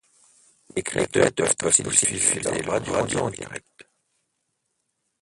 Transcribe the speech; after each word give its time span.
Les 0.75 0.81
créateurs 0.81 1.29
peuvent 1.35 1.53
aussi 1.69 1.83
diffuser 1.83 2.39
leur 2.39 2.65
radio 2.73 3.19
en 3.21 3.29
direct. 3.29 3.85